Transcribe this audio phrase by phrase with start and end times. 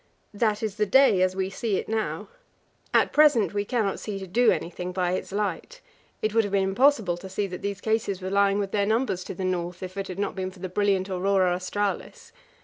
[0.33, 2.27] That is the day as we see it now.
[2.91, 5.79] At present we cannot see to do anything by its light.
[6.23, 9.23] It would have been impossible to see that these cases were lying with their numbers
[9.25, 12.31] to the north if it had not been for the brilliant aurora australis.